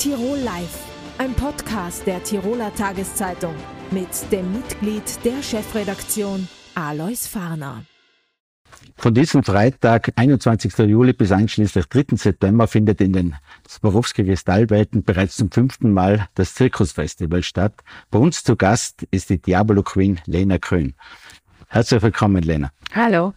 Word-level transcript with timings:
Tirol 0.00 0.38
Live, 0.38 0.78
ein 1.18 1.34
Podcast 1.34 2.06
der 2.06 2.24
Tiroler 2.24 2.74
Tageszeitung 2.74 3.54
mit 3.90 4.08
dem 4.32 4.50
Mitglied 4.50 5.02
der 5.26 5.42
Chefredaktion 5.42 6.48
Alois 6.74 7.26
Farner. 7.26 7.84
Von 8.96 9.12
diesem 9.12 9.44
Freitag, 9.44 10.10
21. 10.16 10.78
Juli 10.78 11.12
bis 11.12 11.32
einschließlich 11.32 11.84
3. 11.84 12.16
September 12.16 12.66
findet 12.66 13.02
in 13.02 13.12
den 13.12 13.36
Swarovski-Kristallwelten 13.68 15.04
bereits 15.04 15.36
zum 15.36 15.50
fünften 15.50 15.92
Mal 15.92 16.28
das 16.34 16.54
Zirkusfestival 16.54 17.42
statt. 17.42 17.74
Bei 18.10 18.18
uns 18.18 18.42
zu 18.42 18.56
Gast 18.56 19.06
ist 19.10 19.28
die 19.28 19.36
Diabolo 19.36 19.82
Queen 19.82 20.18
Lena 20.24 20.56
Krön. 20.56 20.94
Herzlich 21.68 22.00
willkommen, 22.00 22.42
Lena. 22.42 22.72
Hallo. 22.94 23.34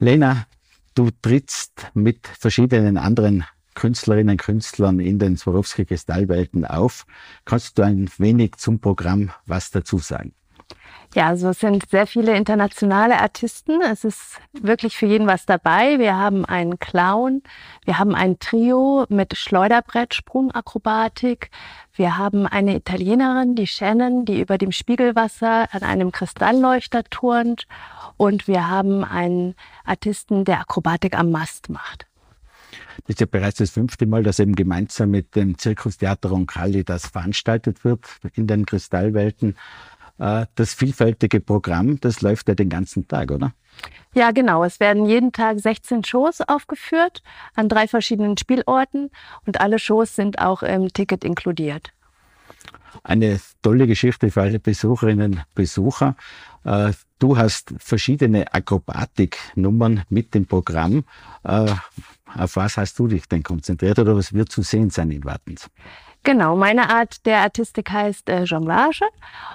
Lena, 0.00 0.46
du 0.94 1.08
trittst 1.22 1.90
mit 1.94 2.26
verschiedenen 2.26 2.98
anderen 2.98 3.46
Künstlerinnen 3.74 4.34
und 4.34 4.40
Künstlern 4.40 5.00
in 5.00 5.18
den 5.18 5.36
Swarovski 5.36 5.84
Kristallwelten 5.84 6.64
auf. 6.64 7.06
Kannst 7.44 7.78
du 7.78 7.82
ein 7.82 8.10
wenig 8.18 8.56
zum 8.56 8.80
Programm 8.80 9.30
was 9.46 9.70
dazu 9.70 9.98
sagen? 9.98 10.34
Ja, 11.14 11.26
also 11.26 11.48
es 11.48 11.58
sind 11.58 11.90
sehr 11.90 12.06
viele 12.06 12.36
internationale 12.36 13.18
Artisten. 13.20 13.80
Es 13.82 14.04
ist 14.04 14.40
wirklich 14.52 14.96
für 14.96 15.06
jeden 15.06 15.26
was 15.26 15.44
dabei. 15.44 15.98
Wir 15.98 16.16
haben 16.16 16.44
einen 16.44 16.78
Clown, 16.78 17.42
wir 17.84 17.98
haben 17.98 18.14
ein 18.14 18.38
Trio 18.38 19.06
mit 19.08 19.36
Schleuderbrett, 19.36 20.14
Sprungakrobatik. 20.14 21.50
Wir 21.94 22.16
haben 22.16 22.46
eine 22.46 22.76
Italienerin, 22.76 23.56
die 23.56 23.66
Shannon, 23.66 24.24
die 24.24 24.40
über 24.40 24.56
dem 24.56 24.70
Spiegelwasser 24.70 25.66
an 25.72 25.82
einem 25.82 26.12
Kristallleuchter 26.12 27.02
turnt. 27.02 27.66
Und 28.16 28.46
wir 28.46 28.70
haben 28.70 29.02
einen 29.02 29.56
Artisten, 29.84 30.44
der 30.44 30.60
Akrobatik 30.60 31.18
am 31.18 31.32
Mast 31.32 31.70
macht. 31.70 32.09
Das 33.06 33.14
ist 33.14 33.20
ja 33.20 33.26
bereits 33.26 33.58
das 33.58 33.70
fünfte 33.70 34.06
Mal, 34.06 34.22
dass 34.22 34.38
eben 34.38 34.54
gemeinsam 34.54 35.10
mit 35.10 35.34
dem 35.36 35.58
Zirkustheater 35.58 36.30
Roncalli 36.30 36.84
das 36.84 37.06
veranstaltet 37.06 37.84
wird 37.84 38.06
in 38.34 38.46
den 38.46 38.66
Kristallwelten. 38.66 39.56
Äh, 40.18 40.46
das 40.54 40.74
vielfältige 40.74 41.40
Programm, 41.40 41.98
das 42.00 42.20
läuft 42.20 42.48
ja 42.48 42.54
den 42.54 42.68
ganzen 42.68 43.08
Tag, 43.08 43.30
oder? 43.30 43.52
Ja, 44.14 44.32
genau. 44.32 44.64
Es 44.64 44.80
werden 44.80 45.06
jeden 45.06 45.32
Tag 45.32 45.60
16 45.60 46.04
Shows 46.04 46.40
aufgeführt 46.42 47.22
an 47.54 47.68
drei 47.68 47.88
verschiedenen 47.88 48.36
Spielorten 48.36 49.10
und 49.46 49.60
alle 49.60 49.78
Shows 49.78 50.14
sind 50.14 50.38
auch 50.38 50.62
im 50.62 50.92
Ticket 50.92 51.24
inkludiert. 51.24 51.92
Eine 53.02 53.40
tolle 53.62 53.86
Geschichte 53.86 54.30
für 54.30 54.42
alle 54.42 54.58
Besucherinnen 54.58 55.32
und 55.32 55.54
Besucher. 55.54 56.16
Äh, 56.64 56.92
du 57.18 57.36
hast 57.36 57.72
verschiedene 57.78 58.52
Akrobatiknummern 58.52 60.04
mit 60.08 60.34
dem 60.34 60.46
Programm. 60.46 61.04
Äh, 61.44 61.72
auf 62.36 62.56
was 62.56 62.76
hast 62.76 62.98
du 62.98 63.08
dich 63.08 63.28
denn 63.28 63.42
konzentriert 63.42 63.98
oder 63.98 64.16
was 64.16 64.32
wird 64.32 64.50
zu 64.52 64.62
sehen 64.62 64.90
sein 64.90 65.10
in 65.10 65.24
Wattens? 65.24 65.68
Genau, 66.22 66.54
meine 66.54 66.90
Art 66.90 67.24
der 67.24 67.38
Artistik 67.38 67.90
heißt 67.90 68.28
äh, 68.28 68.42
Jonglage 68.44 69.06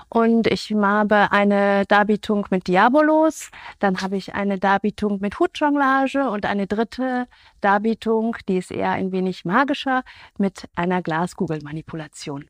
und 0.09 0.47
ich 0.47 0.71
habe 0.73 1.31
eine 1.31 1.85
Darbietung 1.85 2.47
mit 2.49 2.67
Diabolos, 2.67 3.51
dann 3.77 4.01
habe 4.01 4.17
ich 4.17 4.33
eine 4.33 4.57
Darbietung 4.57 5.19
mit 5.21 5.38
Hutjonglage 5.38 6.27
und 6.27 6.47
eine 6.47 6.66
dritte 6.66 7.27
Darbietung, 7.61 8.35
die 8.47 8.57
ist 8.57 8.71
eher 8.71 8.91
ein 8.91 9.11
wenig 9.11 9.45
magischer, 9.45 10.03
mit 10.39 10.67
einer 10.75 11.03
Glaskugelmanipulation. 11.03 12.45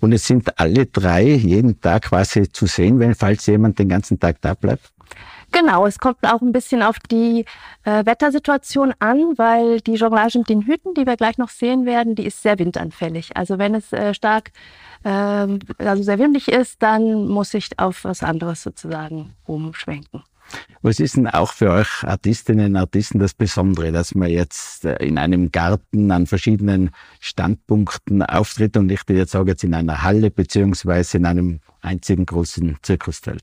Und 0.00 0.12
es 0.12 0.26
sind 0.26 0.58
alle 0.58 0.86
drei 0.86 1.24
jeden 1.24 1.80
Tag 1.80 2.02
quasi 2.02 2.50
zu 2.50 2.66
sehen, 2.66 2.98
wenn 2.98 3.14
falls 3.14 3.46
jemand 3.46 3.78
den 3.78 3.88
ganzen 3.88 4.18
Tag 4.18 4.40
da 4.40 4.54
bleibt? 4.54 4.92
Genau, 5.52 5.86
es 5.86 5.98
kommt 5.98 6.18
auch 6.22 6.42
ein 6.42 6.52
bisschen 6.52 6.82
auf 6.82 6.98
die 7.10 7.44
äh, 7.84 8.04
Wettersituation 8.04 8.92
an, 8.98 9.38
weil 9.38 9.80
die 9.80 9.94
Jonglage 9.94 10.38
mit 10.38 10.48
den 10.48 10.62
Hüten, 10.62 10.92
die 10.94 11.06
wir 11.06 11.16
gleich 11.16 11.38
noch 11.38 11.48
sehen 11.48 11.86
werden, 11.86 12.14
die 12.14 12.26
ist 12.26 12.42
sehr 12.42 12.58
windanfällig. 12.58 13.36
Also 13.36 13.58
wenn 13.58 13.74
es 13.74 13.92
äh, 13.92 14.12
stark, 14.12 14.50
äh, 15.04 15.08
also 15.08 16.02
sehr 16.02 16.18
windig 16.18 16.48
ist, 16.48 16.82
dann 16.82 17.26
muss 17.28 17.54
ich 17.54 17.78
auf 17.78 18.04
was 18.04 18.22
anderes 18.22 18.62
sozusagen 18.62 19.34
umschwenken. 19.46 20.22
Was 20.82 21.00
ist 21.00 21.16
denn 21.16 21.26
auch 21.26 21.52
für 21.52 21.70
euch 21.70 22.04
Artistinnen 22.04 22.66
und 22.66 22.76
Artisten 22.76 23.18
das 23.18 23.34
Besondere, 23.34 23.92
dass 23.92 24.14
man 24.14 24.30
jetzt 24.30 24.84
äh, 24.84 24.96
in 25.04 25.18
einem 25.18 25.50
Garten 25.50 26.10
an 26.10 26.26
verschiedenen 26.26 26.90
Standpunkten 27.20 28.22
auftritt 28.22 28.76
und 28.76 28.86
nicht 28.86 29.08
jetzt 29.10 29.32
sage 29.32 29.52
jetzt 29.52 29.64
in 29.64 29.74
einer 29.74 30.02
Halle 30.02 30.30
beziehungsweise 30.30 31.18
in 31.18 31.26
einem 31.26 31.60
einzigen 31.86 32.26
großen 32.26 32.76
Zirkuszelt? 32.82 33.42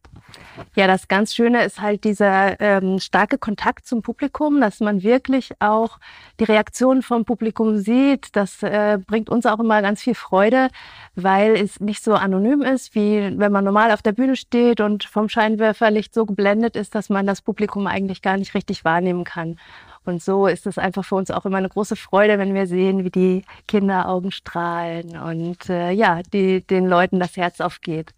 Ja, 0.75 0.87
das 0.87 1.07
ganz 1.07 1.33
Schöne 1.33 1.63
ist 1.63 1.81
halt 1.81 2.03
dieser 2.03 2.59
ähm, 2.59 2.99
starke 2.99 3.37
Kontakt 3.37 3.87
zum 3.87 4.01
Publikum, 4.01 4.59
dass 4.61 4.79
man 4.79 5.03
wirklich 5.03 5.51
auch 5.59 5.99
die 6.39 6.43
Reaktion 6.43 7.01
vom 7.01 7.25
Publikum 7.25 7.77
sieht. 7.77 8.35
Das 8.35 8.61
äh, 8.63 8.99
bringt 9.05 9.29
uns 9.29 9.45
auch 9.45 9.59
immer 9.59 9.81
ganz 9.81 10.01
viel 10.01 10.15
Freude, 10.15 10.69
weil 11.15 11.55
es 11.55 11.79
nicht 11.79 12.03
so 12.03 12.13
anonym 12.13 12.61
ist, 12.61 12.95
wie 12.95 13.37
wenn 13.37 13.51
man 13.51 13.63
normal 13.63 13.91
auf 13.91 14.01
der 14.01 14.11
Bühne 14.11 14.35
steht 14.35 14.81
und 14.81 15.03
vom 15.03 15.29
Scheinwerferlicht 15.29 16.13
so 16.13 16.25
geblendet 16.25 16.75
ist, 16.75 16.95
dass 16.95 17.09
man 17.09 17.25
das 17.25 17.41
Publikum 17.41 17.87
eigentlich 17.87 18.21
gar 18.21 18.37
nicht 18.37 18.53
richtig 18.53 18.83
wahrnehmen 18.83 19.23
kann. 19.23 19.57
Und 20.05 20.21
so 20.21 20.47
ist 20.47 20.67
es 20.67 20.77
einfach 20.77 21.05
für 21.05 21.15
uns 21.15 21.31
auch 21.31 21.45
immer 21.45 21.57
eine 21.57 21.69
große 21.69 21.95
Freude, 21.95 22.37
wenn 22.37 22.53
wir 22.53 22.67
sehen, 22.67 23.05
wie 23.05 23.09
die 23.09 23.45
Kinderaugen 23.67 24.31
strahlen 24.31 25.17
und 25.17 25.69
äh, 25.69 25.91
ja, 25.91 26.21
die, 26.33 26.61
den 26.61 26.87
Leuten 26.87 27.19
das 27.19 27.37
Herz 27.37 27.61
aufgeht. 27.61 28.13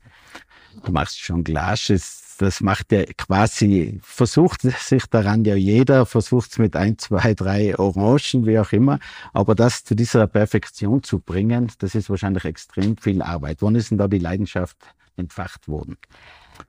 Du 0.83 0.91
machst 0.91 1.19
schon 1.19 1.43
Glasches 1.43 2.25
das 2.37 2.61
macht 2.61 2.91
ja 2.91 3.03
quasi, 3.17 3.99
versucht 4.01 4.61
sich 4.61 5.05
daran 5.07 5.45
ja 5.45 5.55
jeder, 5.55 6.05
versucht 6.05 6.51
es 6.51 6.57
mit 6.57 6.75
ein, 6.75 6.97
zwei, 6.97 7.33
drei 7.33 7.77
Orangen, 7.77 8.45
wie 8.45 8.59
auch 8.59 8.71
immer. 8.71 8.99
Aber 9.33 9.55
das 9.55 9.83
zu 9.83 9.95
dieser 9.95 10.27
Perfektion 10.27 11.03
zu 11.03 11.19
bringen, 11.19 11.71
das 11.79 11.95
ist 11.95 12.09
wahrscheinlich 12.09 12.45
extrem 12.45 12.97
viel 12.97 13.21
Arbeit. 13.21 13.61
Wann 13.61 13.75
ist 13.75 13.91
denn 13.91 13.97
da 13.97 14.07
die 14.07 14.19
Leidenschaft 14.19 14.77
entfacht 15.17 15.67
worden? 15.67 15.97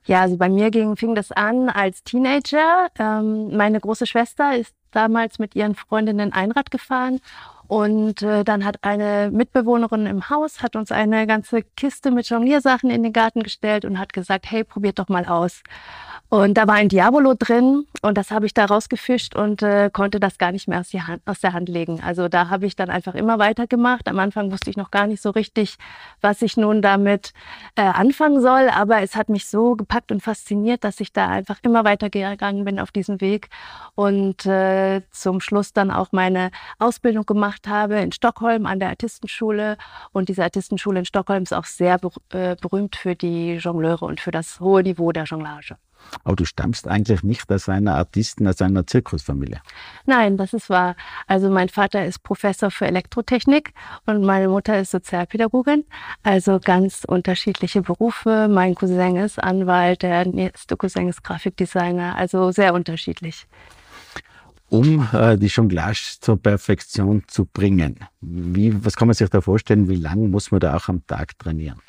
Ja, 0.05 0.23
also 0.23 0.37
bei 0.37 0.49
mir 0.49 0.71
ging, 0.71 0.97
fing 0.97 1.15
das 1.15 1.33
an 1.33 1.69
als 1.69 2.03
Teenager. 2.03 2.89
Ähm, 2.99 3.57
meine 3.57 3.81
große 3.81 4.07
Schwester 4.07 4.57
ist 4.57 4.75
damals 4.91 5.39
mit 5.39 5.55
ihren 5.55 5.75
Freundinnen 5.75 6.33
Einrad 6.33 6.71
gefahren 6.71 7.21
und 7.69 8.23
äh, 8.23 8.45
dann 8.45 8.65
hat 8.65 8.79
eine 8.83 9.31
Mitbewohnerin 9.33 10.07
im 10.07 10.31
Haus, 10.31 10.63
hat 10.63 10.77
uns 10.77 10.93
eine 10.93 11.27
ganze 11.27 11.63
Kiste 11.63 12.11
mit 12.11 12.29
Jongliersachen 12.29 12.91
in 12.91 13.03
den 13.03 13.13
Garten 13.13 13.43
gestellt 13.43 13.85
und 13.85 13.99
hat 13.99 14.13
gesagt, 14.13 14.51
hey, 14.51 14.63
probiert 14.63 14.99
doch 14.99 15.09
mal 15.09 15.25
aus. 15.27 15.63
Und 16.29 16.55
da 16.55 16.67
war 16.67 16.75
ein 16.75 16.89
Diabolo 16.89 17.35
drin 17.39 17.87
und 18.03 18.19
das 18.19 18.31
habe 18.31 18.47
ich 18.47 18.55
da 18.55 18.65
rausgefischt 18.65 19.37
und 19.37 19.63
äh, 19.63 19.91
konnte 19.93 20.19
das 20.19 20.39
gar 20.39 20.51
nicht 20.51 20.67
mehr 20.67 20.81
aus, 20.81 20.93
Hand, 20.93 21.23
aus, 21.25 21.41
der 21.41 21.53
Hand 21.53 21.69
legen. 21.69 22.01
Also 22.05 22.29
da 22.29 22.51
habe 22.51 22.67
ich 22.67 22.75
dann 22.75 22.91
einfach 22.91 23.15
immer 23.15 23.39
weitergemacht. 23.39 24.09
Am 24.09 24.19
Anfang 24.19 24.51
wusste 24.51 24.71
ich 24.71 24.77
noch 24.77 24.91
gar 24.91 25.07
nicht 25.07 25.23
so 25.23 25.31
richtig, 25.31 25.77
was 26.21 26.43
ich 26.43 26.57
nun 26.57 26.83
damit 26.83 27.33
äh, 27.77 27.83
anfangen 27.83 28.41
soll, 28.41 28.69
aber 28.69 29.03
es 29.03 29.15
hat 29.15 29.29
mich 29.29 29.47
so 29.47 29.77
gepackt 29.77 30.11
und 30.11 30.21
fasziniert, 30.21 30.83
dass 30.83 30.99
ich 30.99 31.13
da 31.13 31.29
einfach 31.29 31.59
immer 31.63 31.85
weitergegangen 31.85 32.65
bin 32.65 32.81
auf 32.81 32.91
diesem 32.91 33.21
Weg 33.21 33.49
und 33.95 34.47
äh, 34.47 34.86
zum 35.11 35.41
Schluss 35.41 35.73
dann 35.73 35.91
auch 35.91 36.13
meine 36.13 36.51
Ausbildung 36.79 37.27
gemacht 37.27 37.69
habe 37.69 37.97
in 38.01 38.13
Stockholm 38.13 38.67
an 38.67 38.81
der 38.81 38.91
Artistenschule. 38.91 39.77
Und 40.13 40.29
diese 40.29 40.43
Artistenschule 40.43 41.01
in 41.01 41.05
Stockholm 41.05 41.43
ist 41.43 41.55
auch 41.55 41.65
sehr 41.65 41.99
äh, 42.31 42.57
berühmt 42.57 42.97
für 42.97 43.15
die 43.15 43.55
Jongleure 43.55 44.05
und 44.05 44.21
für 44.21 44.31
das 44.31 44.61
hohe 44.61 44.83
Niveau 44.83 45.13
der 45.13 45.25
Jonglage. 45.25 45.77
Aber 46.25 46.37
du 46.37 46.45
stammst 46.45 46.89
eigentlich 46.89 47.23
nicht 47.23 47.51
aus 47.53 47.69
einer 47.69 47.97
Artisten, 47.97 48.47
aus 48.47 48.61
einer 48.61 48.87
Zirkusfamilie. 48.87 49.61
Nein, 50.05 50.37
das 50.37 50.53
ist 50.53 50.71
wahr. 50.71 50.97
Also 51.27 51.51
mein 51.51 51.69
Vater 51.69 52.05
ist 52.05 52.23
Professor 52.23 52.71
für 52.71 52.87
Elektrotechnik 52.87 53.73
und 54.07 54.23
meine 54.23 54.49
Mutter 54.49 54.79
ist 54.79 54.91
Sozialpädagogin. 54.91 55.85
Also 56.23 56.61
ganz 56.63 57.05
unterschiedliche 57.07 57.83
Berufe. 57.83 58.49
Mein 58.49 58.75
Cousin 58.75 59.17
ist 59.17 59.43
Anwalt, 59.43 60.03
der 60.03 60.27
nächste 60.27 60.77
Cousin 60.77 61.09
ist 61.09 61.23
Grafikdesigner. 61.23 62.17
Also 62.17 62.51
sehr 62.53 62.75
unterschiedlich. 62.75 63.47
Um 64.69 65.09
äh, 65.13 65.37
die 65.37 65.47
Jonglage 65.47 66.17
zur 66.21 66.43
Perfektion 66.43 67.23
zu 67.29 67.47
bringen, 67.47 68.01
wie, 68.21 68.85
was 68.85 68.97
kann 68.97 69.09
man 69.09 69.15
sich 69.15 69.31
da 69.31 69.41
vorstellen? 69.41 69.89
Wie 69.89 69.97
lange 69.97 70.29
muss 70.29 70.51
man 70.51 70.61
da 70.61 70.77
auch 70.77 70.89
am 70.89 71.07
Tag 71.07 71.39
trainieren? 71.39 71.81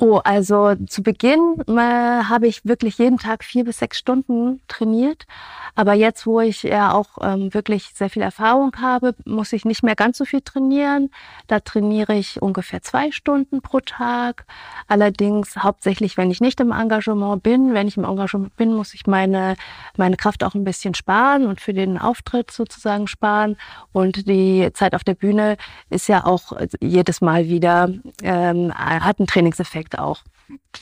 Oh, 0.00 0.20
also 0.22 0.76
zu 0.86 1.02
Beginn 1.02 1.56
äh, 1.66 1.72
habe 1.72 2.46
ich 2.46 2.64
wirklich 2.64 2.98
jeden 2.98 3.18
Tag 3.18 3.42
vier 3.42 3.64
bis 3.64 3.78
sechs 3.78 3.98
Stunden 3.98 4.60
trainiert. 4.68 5.26
Aber 5.74 5.92
jetzt, 5.94 6.24
wo 6.24 6.40
ich 6.40 6.62
ja 6.62 6.92
auch 6.92 7.18
ähm, 7.20 7.52
wirklich 7.52 7.90
sehr 7.94 8.08
viel 8.08 8.22
Erfahrung 8.22 8.72
habe, 8.80 9.16
muss 9.24 9.52
ich 9.52 9.64
nicht 9.64 9.82
mehr 9.82 9.96
ganz 9.96 10.18
so 10.18 10.24
viel 10.24 10.40
trainieren. 10.40 11.10
Da 11.48 11.58
trainiere 11.58 12.14
ich 12.14 12.40
ungefähr 12.40 12.80
zwei 12.80 13.10
Stunden 13.10 13.60
pro 13.60 13.80
Tag. 13.80 14.44
Allerdings 14.86 15.56
hauptsächlich, 15.56 16.16
wenn 16.16 16.30
ich 16.30 16.40
nicht 16.40 16.60
im 16.60 16.70
Engagement 16.70 17.42
bin. 17.42 17.74
Wenn 17.74 17.88
ich 17.88 17.96
im 17.96 18.04
Engagement 18.04 18.56
bin, 18.56 18.74
muss 18.74 18.94
ich 18.94 19.08
meine, 19.08 19.56
meine 19.96 20.16
Kraft 20.16 20.44
auch 20.44 20.54
ein 20.54 20.64
bisschen 20.64 20.94
sparen 20.94 21.44
und 21.44 21.60
für 21.60 21.74
den 21.74 21.98
Auftritt 21.98 22.52
sozusagen 22.52 23.08
sparen. 23.08 23.56
Und 23.92 24.28
die 24.28 24.70
Zeit 24.74 24.94
auf 24.94 25.02
der 25.02 25.14
Bühne 25.14 25.56
ist 25.90 26.08
ja 26.08 26.24
auch 26.24 26.52
jedes 26.80 27.20
Mal 27.20 27.48
wieder, 27.48 27.90
ähm, 28.22 28.72
hat 28.74 29.18
einen 29.18 29.26
Trainingseffekt 29.26 29.87
Projekt 29.88 29.98
auch. 29.98 30.22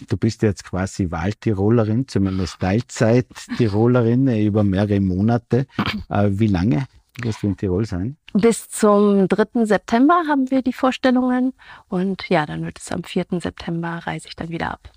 Du 0.09 0.17
bist 0.17 0.43
jetzt 0.43 0.65
quasi 0.65 1.11
Wahltirolerin, 1.11 2.07
zumindest 2.07 2.61
Teilzeit-Tirolerin 2.61 4.29
über 4.47 4.63
mehrere 4.63 5.01
Monate. 5.01 5.67
Äh, 6.09 6.29
wie 6.31 6.47
lange 6.47 6.87
wirst 7.21 7.43
du 7.43 7.49
in 7.49 7.57
Tirol 7.57 7.85
sein? 7.85 8.17
Bis 8.33 8.69
zum 8.69 9.27
3. 9.27 9.65
September 9.65 10.23
haben 10.29 10.51
wir 10.51 10.63
die 10.63 10.73
Vorstellungen 10.73 11.53
und 11.89 12.29
ja, 12.29 12.47
dann 12.47 12.65
wird 12.65 12.79
es 12.79 12.93
am 12.93 13.03
4. 13.03 13.41
September 13.41 14.01
reise 14.05 14.29
ich 14.29 14.37
dann 14.37 14.51
wieder 14.51 14.71
ab. 14.71 14.93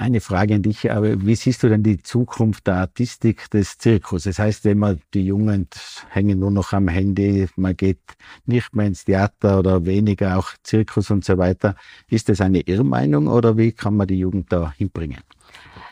Eine 0.00 0.20
Frage 0.20 0.54
an 0.54 0.62
dich, 0.62 0.92
aber 0.92 1.26
wie 1.26 1.34
siehst 1.34 1.64
du 1.64 1.68
denn 1.68 1.82
die 1.82 2.00
Zukunft 2.00 2.68
der 2.68 2.76
Artistik 2.76 3.50
des 3.50 3.78
Zirkus? 3.78 4.22
Das 4.22 4.38
heißt 4.38 4.64
immer, 4.66 4.94
die 5.12 5.26
Jungen 5.26 5.66
hängen 6.10 6.38
nur 6.38 6.52
noch 6.52 6.72
am 6.72 6.86
Handy, 6.86 7.48
man 7.56 7.76
geht 7.76 7.98
nicht 8.46 8.76
mehr 8.76 8.86
ins 8.86 9.06
Theater 9.06 9.58
oder 9.58 9.86
weniger 9.86 10.38
auch 10.38 10.50
Zirkus 10.62 11.10
und 11.10 11.24
so 11.24 11.36
weiter. 11.36 11.74
Ist 12.08 12.28
das 12.28 12.40
eine 12.40 12.60
Irrmeinung 12.60 13.26
oder 13.26 13.56
wie 13.58 13.72
kann 13.72 13.96
man 13.96 14.06
die 14.06 14.20
Jugend 14.20 14.52
da 14.52 14.72
hinbringen? 14.76 15.18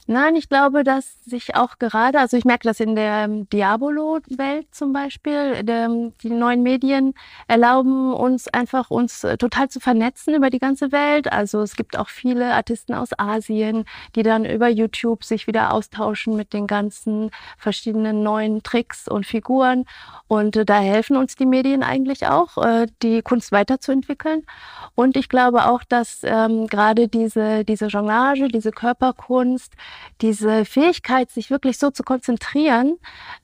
Nein, 0.08 0.36
ich 0.36 0.48
glaube, 0.48 0.84
dass 0.84 1.24
sich 1.24 1.56
auch 1.56 1.80
gerade, 1.80 2.20
also 2.20 2.36
ich 2.36 2.44
merke 2.44 2.68
das 2.68 2.78
in 2.78 2.94
der 2.94 3.24
ähm, 3.24 3.48
Diabolo-Welt 3.50 4.68
zum 4.72 4.92
Beispiel, 4.92 5.64
der, 5.64 5.88
die 6.22 6.30
neuen 6.30 6.62
Medien 6.62 7.12
erlauben 7.48 8.14
uns 8.14 8.46
einfach, 8.46 8.90
uns 8.92 9.24
äh, 9.24 9.36
total 9.36 9.68
zu 9.68 9.80
vernetzen 9.80 10.34
über 10.34 10.48
die 10.48 10.60
ganze 10.60 10.92
Welt. 10.92 11.32
Also 11.32 11.60
es 11.60 11.74
gibt 11.74 11.98
auch 11.98 12.08
viele 12.08 12.54
Artisten 12.54 12.94
aus 12.94 13.18
Asien, 13.18 13.84
die 14.14 14.22
dann 14.22 14.44
über 14.44 14.68
YouTube 14.68 15.24
sich 15.24 15.48
wieder 15.48 15.72
austauschen 15.72 16.36
mit 16.36 16.52
den 16.52 16.68
ganzen 16.68 17.32
verschiedenen 17.58 18.22
neuen 18.22 18.62
Tricks 18.62 19.08
und 19.08 19.26
Figuren. 19.26 19.86
Und 20.28 20.54
äh, 20.54 20.64
da 20.64 20.78
helfen 20.78 21.16
uns 21.16 21.34
die 21.34 21.46
Medien 21.46 21.82
eigentlich 21.82 22.28
auch, 22.28 22.58
äh, 22.58 22.86
die 23.02 23.22
Kunst 23.22 23.50
weiterzuentwickeln. 23.50 24.44
Und 24.94 25.16
ich 25.16 25.28
glaube 25.28 25.66
auch, 25.68 25.82
dass 25.82 26.20
ähm, 26.22 26.68
gerade 26.68 27.08
diese, 27.08 27.64
diese 27.64 27.86
Jonglage, 27.86 28.46
diese 28.46 28.70
Körperkunst, 28.70 29.74
diese 30.20 30.64
Fähigkeit, 30.64 31.30
sich 31.30 31.50
wirklich 31.50 31.78
so 31.78 31.90
zu 31.90 32.02
konzentrieren, 32.02 32.98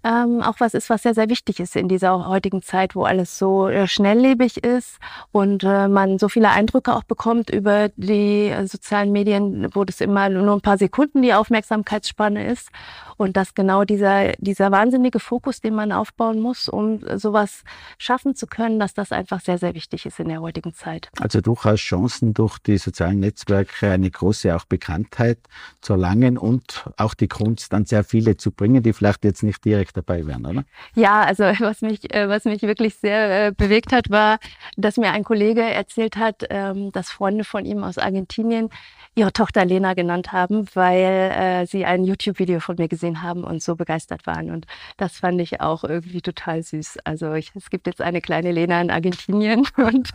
ähm, 0.05 0.43
auch 0.43 0.57
was 0.59 0.75
ist, 0.75 0.91
was 0.91 1.03
sehr, 1.03 1.15
sehr 1.15 1.29
wichtig 1.29 1.61
ist 1.61 1.77
in 1.77 1.89
dieser 1.89 2.27
heutigen 2.27 2.63
Zeit, 2.63 2.95
wo 2.95 3.05
alles 3.05 3.39
so 3.39 3.69
äh, 3.69 3.87
schnelllebig 3.87 4.65
ist 4.65 4.99
und 5.33 5.65
äh, 5.65 5.89
man 5.89 6.19
so 6.19 6.29
viele 6.29 6.51
Eindrücke 6.51 6.95
auch 6.95 7.05
bekommt 7.05 7.51
über 7.51 7.91
die 7.97 8.49
äh, 8.49 8.67
sozialen 8.67 9.13
Medien, 9.13 9.69
wo 9.75 9.85
das 9.85 10.01
immer 10.01 10.29
nur 10.29 10.55
ein 10.55 10.61
paar 10.61 10.79
Sekunden 10.79 11.23
die 11.23 11.35
Aufmerksamkeitsspanne 11.35 12.47
ist. 12.47 12.71
Und 13.17 13.37
dass 13.37 13.55
genau 13.55 13.85
dieser, 13.85 14.33
dieser 14.39 14.73
wahnsinnige 14.73 15.21
Fokus, 15.21 15.61
den 15.61 15.75
man 15.75 15.93
aufbauen 15.93 16.41
muss, 16.41 16.69
um 16.69 17.01
sowas 17.17 17.63
schaffen 17.99 18.35
zu 18.35 18.47
können, 18.47 18.81
dass 18.81 18.95
das 18.95 19.13
einfach 19.13 19.41
sehr, 19.41 19.59
sehr 19.59 19.75
wichtig 19.75 20.07
ist 20.07 20.19
in 20.19 20.29
der 20.29 20.41
heutigen 20.41 20.75
Zeit. 20.75 21.09
Also 21.21 21.41
durchaus 21.41 21.79
Chancen 21.79 22.35
durch 22.35 22.59
die 22.59 22.79
sozialen 22.79 23.21
Netzwerke 23.21 23.91
eine 23.91 24.11
große 24.11 24.55
auch 24.57 24.65
Bekanntheit 24.65 25.39
zu 25.81 25.93
erlangen 25.93 26.37
und 26.43 26.85
auch 26.97 27.15
die 27.15 27.29
Kunst 27.29 27.73
an 27.73 27.85
sehr 27.85 28.03
viele 28.03 28.37
zu 28.37 28.51
bringen, 28.51 28.83
die 28.83 28.93
vielleicht 28.93 29.25
jetzt 29.25 29.45
nicht 29.45 29.65
direkt 29.65 29.97
dabei 29.97 30.27
wären, 30.27 30.45
oder? 30.45 30.65
Ja, 30.97 31.23
also 31.23 31.45
was 31.61 31.83
mich, 31.83 32.13
äh, 32.13 32.29
was 32.29 32.45
mich 32.45 32.63
wirklich 32.63 32.97
sehr 32.97 33.47
äh, 33.47 33.53
bewegt 33.53 33.93
hat, 33.93 34.11
war, 34.11 34.39
dass 34.77 34.97
mir 34.97 35.13
ein 35.13 35.23
Kollege 35.23 35.63
erzählt 35.63 36.17
hat, 36.17 36.45
ähm, 36.51 36.91
dass 36.91 37.11
Freunde 37.11 37.45
von 37.45 37.65
ihm 37.65 37.85
aus 37.85 37.97
Argentinien 37.97 38.71
ihre 39.15 39.33
Tochter 39.33 39.65
Lena 39.65 39.95
genannt 39.95 40.33
haben, 40.33 40.67
weil 40.75 41.05
äh, 41.05 41.67
sie 41.67 41.85
ein 41.85 42.03
YouTube-Video 42.03 42.61
von 42.61 42.77
mir 42.77 42.89
gesehen 42.89 43.23
haben 43.23 43.45
und 43.45 43.63
so 43.63 43.77
begeistert 43.77 44.27
waren. 44.27 44.51
Und 44.51 44.67
das 44.97 45.19
fand 45.19 45.41
ich 45.41 45.61
auch 45.61 45.85
irgendwie 45.85 46.23
total 46.23 46.63
süß. 46.63 46.99
Also 47.05 47.35
ich, 47.35 47.53
es 47.55 47.71
gibt 47.71 47.87
jetzt 47.87 48.01
eine 48.01 48.23
kleine 48.23 48.51
Lena 48.53 48.81
in 48.81 48.91
Argentinien 48.91 49.67
und, 49.77 50.13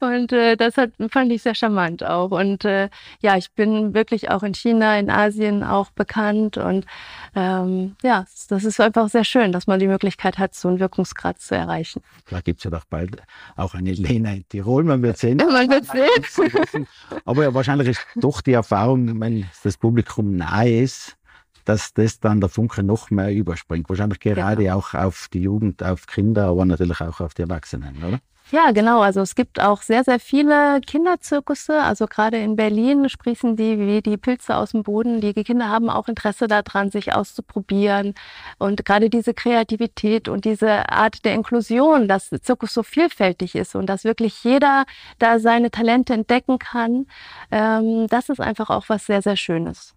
und 0.00 0.32
das 0.32 0.76
hat, 0.76 0.90
fand 1.08 1.32
ich 1.32 1.42
sehr 1.42 1.54
charmant 1.54 2.04
auch. 2.04 2.30
Und 2.30 2.64
ja, 2.64 3.36
ich 3.38 3.50
bin 3.52 3.94
wirklich 3.94 4.30
auch 4.30 4.42
in 4.42 4.52
China, 4.52 4.98
in 4.98 5.08
Asien 5.08 5.23
auch 5.62 5.90
bekannt 5.90 6.56
und 6.56 6.86
ähm, 7.34 7.96
ja, 8.02 8.24
das 8.48 8.64
ist 8.64 8.80
einfach 8.80 9.08
sehr 9.08 9.24
schön, 9.24 9.52
dass 9.52 9.66
man 9.66 9.80
die 9.80 9.86
Möglichkeit 9.86 10.38
hat, 10.38 10.54
so 10.54 10.68
einen 10.68 10.80
Wirkungsgrad 10.80 11.40
zu 11.40 11.54
erreichen. 11.54 12.02
Vielleicht 12.24 12.44
gibt 12.44 12.60
es 12.60 12.64
ja 12.64 12.70
doch 12.70 12.84
bald 12.84 13.22
auch 13.56 13.74
eine 13.74 13.92
Lena 13.92 14.32
in 14.32 14.48
Tirol, 14.48 14.84
man 14.84 15.02
wird 15.02 15.18
sehen. 15.18 15.36
man 15.38 15.68
wird 15.68 15.86
sehen. 15.86 16.86
Aber 17.24 17.44
ja, 17.44 17.54
wahrscheinlich 17.54 17.88
ist 17.88 18.06
doch 18.16 18.40
die 18.40 18.52
Erfahrung, 18.52 19.20
wenn 19.20 19.46
das 19.62 19.76
Publikum 19.76 20.36
nahe 20.36 20.80
ist, 20.80 21.16
dass 21.64 21.94
das 21.94 22.20
dann 22.20 22.40
der 22.40 22.50
Funke 22.50 22.82
noch 22.82 23.10
mehr 23.10 23.32
überspringt. 23.32 23.88
Wahrscheinlich 23.88 24.20
gerade 24.20 24.64
genau. 24.64 24.78
auch 24.78 24.94
auf 24.94 25.28
die 25.32 25.40
Jugend, 25.40 25.82
auf 25.82 26.06
Kinder, 26.06 26.48
aber 26.48 26.64
natürlich 26.64 27.00
auch 27.00 27.20
auf 27.20 27.34
die 27.34 27.42
Erwachsenen, 27.42 27.96
oder? 28.04 28.20
Ja, 28.52 28.72
genau. 28.72 29.00
Also 29.00 29.20
es 29.22 29.34
gibt 29.34 29.58
auch 29.60 29.80
sehr, 29.82 30.04
sehr 30.04 30.20
viele 30.20 30.80
Kinderzirkusse. 30.82 31.80
Also 31.82 32.06
gerade 32.06 32.36
in 32.38 32.56
Berlin 32.56 33.08
sprießen 33.08 33.56
die 33.56 33.78
wie 33.78 34.02
die 34.02 34.18
Pilze 34.18 34.56
aus 34.56 34.72
dem 34.72 34.82
Boden. 34.82 35.20
Die 35.22 35.32
Kinder 35.32 35.70
haben 35.70 35.88
auch 35.88 36.08
Interesse 36.08 36.46
daran, 36.46 36.90
sich 36.90 37.14
auszuprobieren. 37.14 38.14
Und 38.58 38.84
gerade 38.84 39.08
diese 39.08 39.32
Kreativität 39.32 40.28
und 40.28 40.44
diese 40.44 40.90
Art 40.90 41.24
der 41.24 41.34
Inklusion, 41.34 42.06
dass 42.06 42.30
Zirkus 42.42 42.74
so 42.74 42.82
vielfältig 42.82 43.54
ist 43.54 43.74
und 43.74 43.86
dass 43.86 44.04
wirklich 44.04 44.44
jeder 44.44 44.84
da 45.18 45.38
seine 45.38 45.70
Talente 45.70 46.12
entdecken 46.12 46.58
kann, 46.58 47.06
ähm, 47.50 48.06
das 48.08 48.28
ist 48.28 48.40
einfach 48.40 48.68
auch 48.68 48.88
was 48.88 49.06
sehr, 49.06 49.22
sehr 49.22 49.36
Schönes 49.36 49.94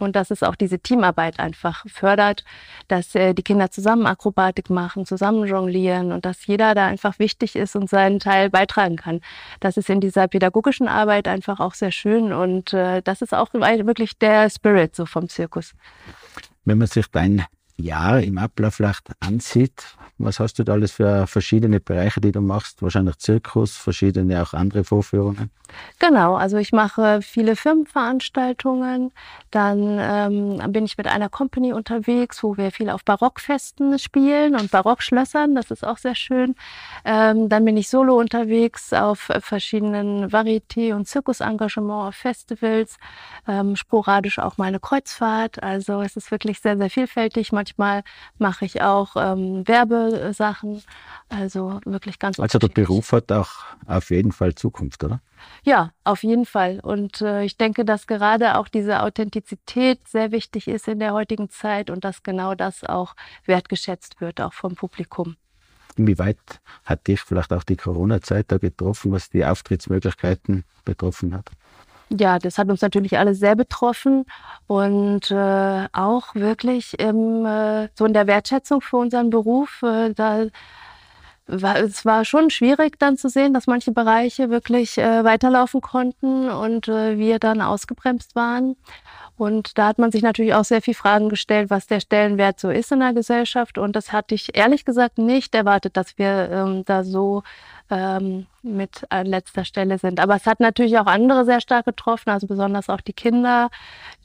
und 0.00 0.16
dass 0.16 0.30
es 0.30 0.42
auch 0.42 0.54
diese 0.54 0.78
Teamarbeit 0.78 1.38
einfach 1.38 1.84
fördert, 1.88 2.44
dass 2.88 3.14
äh, 3.14 3.34
die 3.34 3.42
Kinder 3.42 3.70
zusammen 3.70 4.06
Akrobatik 4.06 4.70
machen, 4.70 5.06
zusammen 5.06 5.46
jonglieren 5.46 6.12
und 6.12 6.24
dass 6.24 6.46
jeder 6.46 6.74
da 6.74 6.86
einfach 6.86 7.18
wichtig 7.18 7.56
ist 7.56 7.76
und 7.76 7.88
seinen 7.88 8.18
Teil 8.18 8.50
beitragen 8.50 8.96
kann. 8.96 9.20
Das 9.60 9.76
ist 9.76 9.90
in 9.90 10.00
dieser 10.00 10.28
pädagogischen 10.28 10.88
Arbeit 10.88 11.28
einfach 11.28 11.60
auch 11.60 11.74
sehr 11.74 11.92
schön 11.92 12.32
und 12.32 12.72
äh, 12.72 13.02
das 13.02 13.22
ist 13.22 13.34
auch 13.34 13.52
wirklich 13.52 14.18
der 14.18 14.50
Spirit 14.50 14.94
so 14.94 15.06
vom 15.06 15.28
Zirkus. 15.28 15.74
Wenn 16.64 16.78
man 16.78 16.86
sich 16.86 17.06
dein 17.10 17.44
Jahr 17.78 18.20
im 18.20 18.38
Ablauf 18.38 18.74
vielleicht 18.74 19.10
ansieht, 19.20 19.96
was 20.18 20.40
hast 20.40 20.58
du 20.58 20.64
da 20.64 20.72
alles 20.72 20.92
für 20.92 21.28
verschiedene 21.28 21.78
Bereiche, 21.78 22.20
die 22.20 22.32
du 22.32 22.40
machst? 22.40 22.82
Wahrscheinlich 22.82 23.18
Zirkus, 23.18 23.76
verschiedene 23.76 24.42
auch 24.42 24.52
andere 24.52 24.82
Vorführungen? 24.82 25.50
Genau, 26.00 26.34
also 26.34 26.56
ich 26.56 26.72
mache 26.72 27.20
viele 27.22 27.54
Firmenveranstaltungen. 27.54 29.12
Dann 29.50 29.98
ähm, 30.00 30.72
bin 30.72 30.86
ich 30.86 30.96
mit 30.96 31.06
einer 31.06 31.28
Company 31.28 31.72
unterwegs, 31.72 32.42
wo 32.42 32.56
wir 32.56 32.72
viel 32.72 32.90
auf 32.90 33.04
Barockfesten 33.04 33.98
spielen 33.98 34.56
und 34.56 34.70
Barockschlössern. 34.70 35.54
Das 35.54 35.70
ist 35.70 35.86
auch 35.86 35.98
sehr 35.98 36.14
schön. 36.14 36.56
Ähm, 37.04 37.48
dann 37.48 37.64
bin 37.64 37.76
ich 37.76 37.88
solo 37.88 38.18
unterwegs 38.18 38.92
auf 38.92 39.30
verschiedenen 39.40 40.30
Varieté- 40.30 40.94
und 40.94 41.06
Zirkusengagement, 41.06 42.08
auf 42.08 42.14
Festivals. 42.14 42.96
Ähm, 43.46 43.76
sporadisch 43.76 44.38
auch 44.38 44.56
meine 44.56 44.80
Kreuzfahrt. 44.80 45.62
Also 45.62 46.00
es 46.00 46.16
ist 46.16 46.30
wirklich 46.30 46.60
sehr, 46.60 46.76
sehr 46.76 46.90
vielfältig. 46.90 47.52
Manchmal 47.52 47.67
mache 47.76 48.64
ich 48.64 48.80
auch 48.82 49.16
ähm, 49.16 49.66
Werbesachen. 49.66 50.82
Also 51.28 51.80
wirklich 51.84 52.18
ganz 52.18 52.40
Also 52.40 52.58
der 52.58 52.68
Beruf 52.68 53.12
hat 53.12 53.30
auch 53.32 53.50
auf 53.86 54.10
jeden 54.10 54.32
Fall 54.32 54.54
Zukunft, 54.54 55.04
oder? 55.04 55.20
Ja, 55.64 55.92
auf 56.04 56.22
jeden 56.22 56.46
Fall. 56.46 56.80
Und 56.80 57.20
äh, 57.20 57.44
ich 57.44 57.56
denke, 57.56 57.84
dass 57.84 58.06
gerade 58.06 58.56
auch 58.56 58.68
diese 58.68 59.02
Authentizität 59.02 60.06
sehr 60.08 60.32
wichtig 60.32 60.68
ist 60.68 60.88
in 60.88 60.98
der 60.98 61.12
heutigen 61.12 61.50
Zeit 61.50 61.90
und 61.90 62.04
dass 62.04 62.22
genau 62.22 62.54
das 62.54 62.84
auch 62.84 63.14
wertgeschätzt 63.44 64.20
wird, 64.20 64.40
auch 64.40 64.52
vom 64.52 64.74
Publikum. 64.74 65.36
Inwieweit 65.96 66.38
hat 66.84 67.06
dich 67.08 67.20
vielleicht 67.20 67.52
auch 67.52 67.64
die 67.64 67.76
Corona-Zeit 67.76 68.46
da 68.48 68.58
getroffen, 68.58 69.10
was 69.10 69.30
die 69.30 69.44
Auftrittsmöglichkeiten 69.44 70.64
betroffen 70.84 71.34
hat? 71.34 71.50
Ja, 72.10 72.38
das 72.38 72.56
hat 72.56 72.70
uns 72.70 72.80
natürlich 72.80 73.18
alle 73.18 73.34
sehr 73.34 73.54
betroffen 73.54 74.24
und 74.66 75.30
äh, 75.30 75.88
auch 75.92 76.34
wirklich 76.34 76.98
im, 76.98 77.44
äh, 77.44 77.88
so 77.94 78.06
in 78.06 78.14
der 78.14 78.26
Wertschätzung 78.26 78.80
für 78.80 78.96
unseren 78.96 79.28
Beruf. 79.28 79.82
Äh, 79.82 80.14
da 80.14 80.46
war, 81.48 81.76
es 81.76 82.04
war 82.04 82.24
schon 82.24 82.50
schwierig 82.50 82.98
dann 82.98 83.16
zu 83.16 83.28
sehen, 83.28 83.54
dass 83.54 83.66
manche 83.66 83.90
Bereiche 83.90 84.50
wirklich 84.50 84.98
äh, 84.98 85.24
weiterlaufen 85.24 85.80
konnten 85.80 86.50
und 86.50 86.88
äh, 86.88 87.18
wir 87.18 87.38
dann 87.38 87.60
ausgebremst 87.60 88.36
waren. 88.36 88.76
Und 89.36 89.78
da 89.78 89.86
hat 89.86 89.98
man 89.98 90.10
sich 90.10 90.22
natürlich 90.22 90.52
auch 90.54 90.64
sehr 90.64 90.82
viel 90.82 90.94
Fragen 90.94 91.28
gestellt, 91.28 91.70
was 91.70 91.86
der 91.86 92.00
Stellenwert 92.00 92.58
so 92.58 92.70
ist 92.70 92.90
in 92.90 93.00
der 93.00 93.12
Gesellschaft. 93.12 93.78
Und 93.78 93.94
das 93.94 94.12
hatte 94.12 94.34
ich 94.34 94.56
ehrlich 94.56 94.84
gesagt 94.84 95.16
nicht 95.18 95.54
erwartet, 95.54 95.96
dass 95.96 96.18
wir 96.18 96.50
ähm, 96.50 96.84
da 96.84 97.04
so 97.04 97.44
ähm, 97.88 98.46
mit 98.62 99.06
an 99.10 99.26
letzter 99.26 99.64
Stelle 99.64 99.98
sind. 99.98 100.18
Aber 100.18 100.34
es 100.34 100.44
hat 100.44 100.58
natürlich 100.58 100.98
auch 100.98 101.06
andere 101.06 101.44
sehr 101.44 101.60
stark 101.60 101.86
getroffen, 101.86 102.30
also 102.30 102.48
besonders 102.48 102.88
auch 102.88 103.00
die 103.00 103.12
Kinder, 103.12 103.70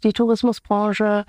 die 0.04 0.14
Tourismusbranche. 0.14 1.26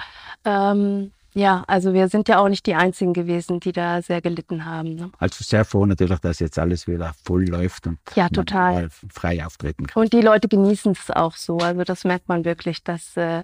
Ähm, 0.46 1.12
ja, 1.34 1.64
also 1.66 1.92
wir 1.92 2.08
sind 2.08 2.28
ja 2.28 2.38
auch 2.38 2.48
nicht 2.48 2.64
die 2.64 2.76
Einzigen 2.76 3.12
gewesen, 3.12 3.58
die 3.58 3.72
da 3.72 4.00
sehr 4.02 4.20
gelitten 4.20 4.64
haben. 4.64 4.94
Ne? 4.94 5.10
Also 5.18 5.42
sehr 5.42 5.64
froh 5.64 5.84
natürlich, 5.84 6.20
dass 6.20 6.38
jetzt 6.38 6.60
alles 6.60 6.86
wieder 6.86 7.12
voll 7.24 7.44
läuft 7.48 7.88
und 7.88 7.98
ja, 8.14 8.28
total. 8.28 8.88
frei 9.12 9.44
auftreten 9.44 9.88
kann. 9.88 10.00
Und 10.00 10.12
die 10.12 10.20
Leute 10.20 10.46
genießen 10.46 10.92
es 10.92 11.10
auch 11.10 11.34
so. 11.34 11.58
Also 11.58 11.82
das 11.82 12.04
merkt 12.04 12.28
man 12.28 12.44
wirklich, 12.44 12.84
dass 12.84 13.16
äh, 13.16 13.42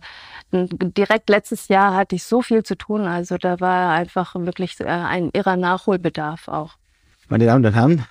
direkt 0.52 1.28
letztes 1.28 1.66
Jahr 1.66 1.96
hatte 1.96 2.14
ich 2.14 2.22
so 2.22 2.42
viel 2.42 2.62
zu 2.62 2.76
tun. 2.76 3.02
Also 3.02 3.38
da 3.38 3.58
war 3.58 3.92
einfach 3.92 4.36
wirklich 4.36 4.78
äh, 4.78 4.84
ein 4.84 5.30
irrer 5.32 5.56
Nachholbedarf 5.56 6.46
auch. 6.46 6.74
Meine 7.28 7.46
Damen 7.46 7.64
und 7.64 7.74
Herren, 7.74 8.06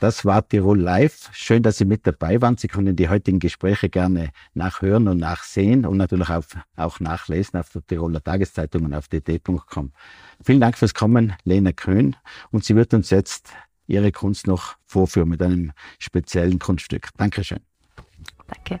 Das 0.00 0.24
war 0.24 0.46
Tirol 0.46 0.80
Live. 0.80 1.30
Schön, 1.32 1.62
dass 1.62 1.78
Sie 1.78 1.84
mit 1.84 2.06
dabei 2.06 2.40
waren. 2.42 2.56
Sie 2.56 2.68
können 2.68 2.96
die 2.96 3.08
heutigen 3.08 3.38
Gespräche 3.38 3.88
gerne 3.88 4.30
nachhören 4.52 5.08
und 5.08 5.18
nachsehen 5.18 5.86
und 5.86 5.96
natürlich 5.96 6.28
auch, 6.28 6.44
auch 6.76 7.00
nachlesen 7.00 7.58
auf 7.58 7.70
der 7.70 7.86
Tiroler 7.86 8.22
Tageszeitung 8.22 8.84
und 8.84 8.94
auf 8.94 9.08
dt.com. 9.08 9.92
Vielen 10.42 10.60
Dank 10.60 10.76
fürs 10.76 10.94
Kommen, 10.94 11.34
Lena 11.44 11.72
Köhn. 11.72 12.16
Und 12.50 12.64
sie 12.64 12.76
wird 12.76 12.92
uns 12.92 13.10
jetzt 13.10 13.52
ihre 13.86 14.12
Kunst 14.12 14.46
noch 14.46 14.76
vorführen 14.86 15.28
mit 15.28 15.42
einem 15.42 15.72
speziellen 15.98 16.58
Kunststück. 16.58 17.08
Dankeschön. 17.16 17.60
Danke. 18.46 18.80